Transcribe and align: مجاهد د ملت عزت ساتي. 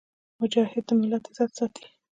مجاهد 0.41 0.83
د 0.87 0.91
ملت 1.01 1.23
عزت 1.31 1.51
ساتي. 1.57 1.85